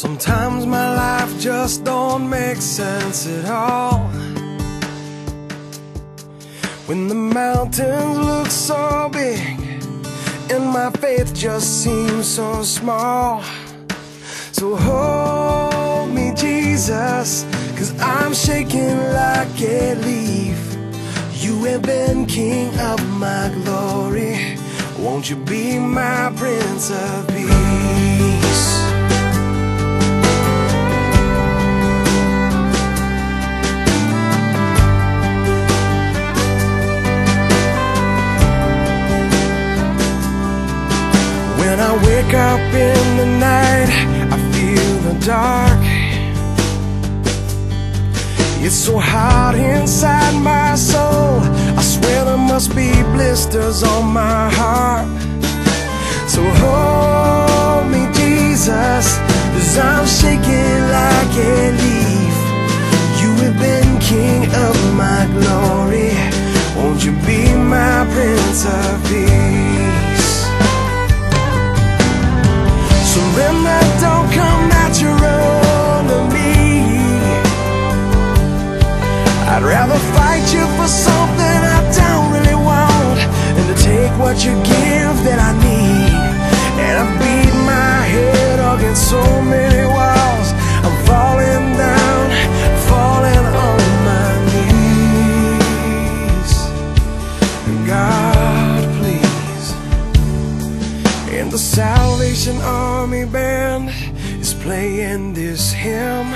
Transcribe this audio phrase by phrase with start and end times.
[0.00, 3.98] Sometimes my life just don't make sense at all.
[6.86, 9.60] When the mountains look so big
[10.50, 13.42] and my faith just seems so small.
[14.52, 17.44] So hold me, Jesus,
[17.76, 20.62] cause I'm shaking like a leaf.
[21.44, 24.56] You have been king of my glory.
[24.98, 28.99] Won't you be my prince of peace?
[41.90, 43.90] I wake up in the night,
[44.30, 45.82] I feel the dark.
[48.64, 51.40] It's so hot inside my soul.
[51.76, 55.08] I swear there must be blisters on my heart.
[56.30, 56.79] So hold
[79.52, 83.20] I'd rather fight you for something I don't really want
[83.68, 84.79] to take what you give
[101.50, 103.90] the Salvation Army band
[104.40, 106.28] is playing this hymn.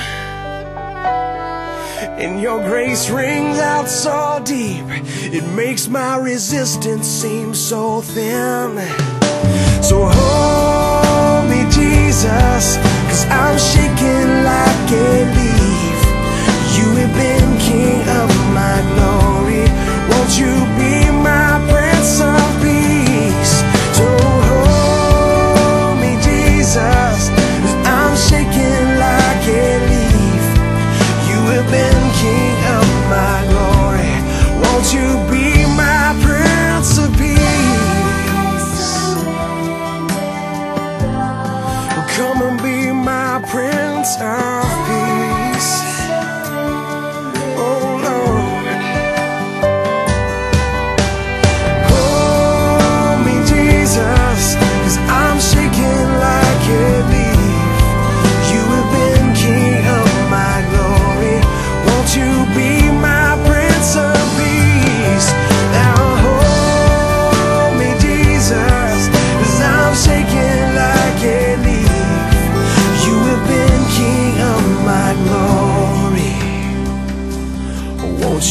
[2.18, 4.84] And your grace rings out so deep,
[5.32, 8.76] it makes my resistance seem so thin.
[9.82, 11.03] So hold
[42.16, 44.16] Come and be my prince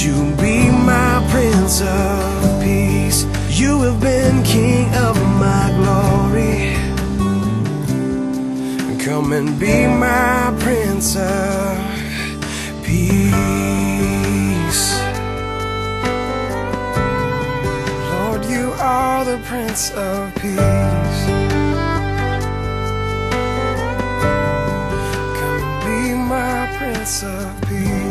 [0.02, 3.26] You be my prince of peace?
[3.48, 6.74] You have been king of my glory.
[9.06, 11.78] Come and be my prince of
[12.84, 13.34] peace.
[18.12, 21.28] Lord, you are the prince of peace.
[25.38, 28.03] Come and be my prince of peace.